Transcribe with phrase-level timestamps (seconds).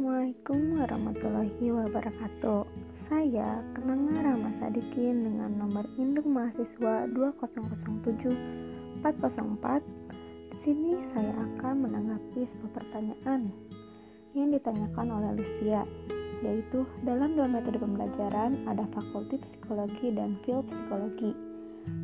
[0.00, 2.64] Assalamualaikum warahmatullahi wabarakatuh.
[3.04, 9.04] Saya Kenanga Rama Sadikin dengan nomor induk mahasiswa 2007404.
[10.24, 13.52] Di sini saya akan menanggapi sebuah pertanyaan
[14.32, 15.84] yang ditanyakan oleh Lucia,
[16.48, 21.36] yaitu dalam dua metode pembelajaran ada fakulti psikologi dan field psikologi.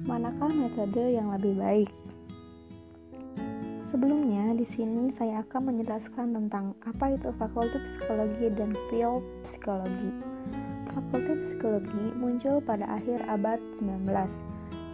[0.05, 1.89] Manakah metode yang lebih baik?
[3.87, 10.11] Sebelumnya, di sini saya akan menjelaskan tentang apa itu Fakulti Psikologi dan Field Psikologi.
[10.91, 14.11] Fakulti Psikologi muncul pada akhir abad 19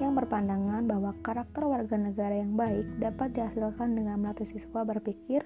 [0.02, 5.40] yang berpandangan bahwa karakter warga negara yang baik dapat dihasilkan dengan melatih siswa berpikir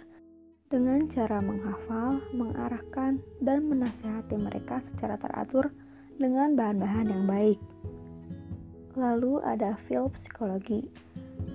[0.67, 5.71] dengan cara menghafal, mengarahkan, dan menasihati mereka secara teratur
[6.19, 7.61] dengan bahan-bahan yang baik.
[8.97, 10.89] Lalu ada field psikologi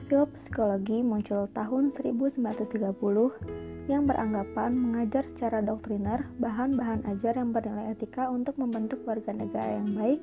[0.05, 2.69] Field psikologi muncul tahun 1930
[3.89, 9.89] yang beranggapan mengajar secara doktriner bahan-bahan ajar yang bernilai etika untuk membentuk warga negara yang
[9.97, 10.21] baik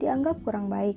[0.00, 0.96] dianggap kurang baik.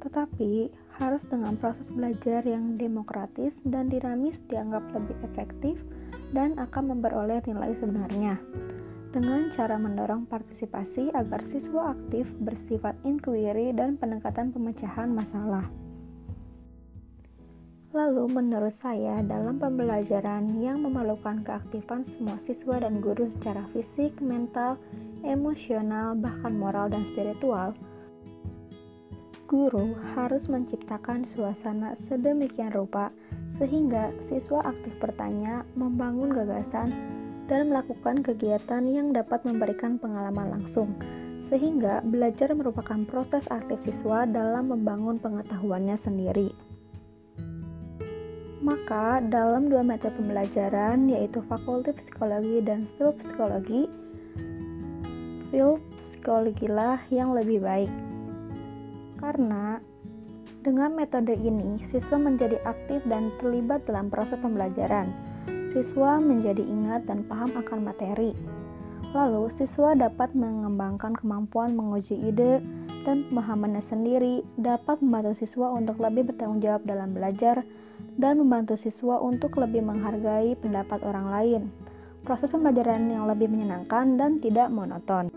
[0.00, 5.76] Tetapi harus dengan proses belajar yang demokratis dan dinamis dianggap lebih efektif
[6.32, 8.40] dan akan memperoleh nilai sebenarnya
[9.10, 15.66] dengan cara mendorong partisipasi agar siswa aktif bersifat inquiry dan pendekatan pemecahan masalah.
[17.90, 24.78] Lalu, menurut saya, dalam pembelajaran yang memerlukan keaktifan semua siswa dan guru secara fisik, mental,
[25.26, 27.74] emosional, bahkan moral dan spiritual,
[29.50, 33.10] guru harus menciptakan suasana sedemikian rupa
[33.58, 36.94] sehingga siswa aktif bertanya, membangun gagasan,
[37.50, 40.94] dan melakukan kegiatan yang dapat memberikan pengalaman langsung,
[41.50, 46.54] sehingga belajar merupakan proses aktif siswa dalam membangun pengetahuannya sendiri.
[48.62, 53.90] Maka, dalam dua metode pembelajaran, yaitu Fakulti Psikologi dan Field Psikologi,
[55.50, 57.90] Field Psikologilah yang lebih baik.
[59.18, 59.80] Karena
[60.60, 65.29] dengan metode ini, siswa menjadi aktif dan terlibat dalam proses pembelajaran.
[65.70, 68.34] Siswa menjadi ingat dan paham akan materi.
[69.10, 72.62] Lalu, siswa dapat mengembangkan kemampuan menguji ide
[73.02, 77.66] dan pemahamannya sendiri, dapat membantu siswa untuk lebih bertanggung jawab dalam belajar,
[78.18, 81.62] dan membantu siswa untuk lebih menghargai pendapat orang lain.
[82.22, 85.32] Proses pembelajaran yang lebih menyenangkan dan tidak monoton.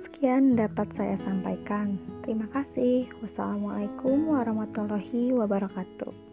[0.00, 1.98] Sekian dapat saya sampaikan.
[2.22, 3.08] Terima kasih.
[3.20, 6.29] Wassalamualaikum warahmatullahi wabarakatuh.